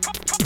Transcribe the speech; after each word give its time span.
Come, 0.00 0.12
come. 0.26 0.37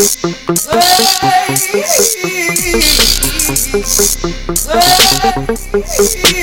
Hey. 0.00 0.30
Hey. 5.72 6.39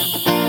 Bye. 0.00 0.39